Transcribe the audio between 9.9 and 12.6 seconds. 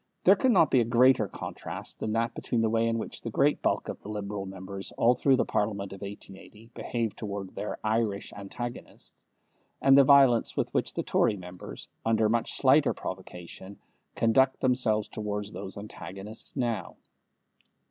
the violence with which the Tory members, under much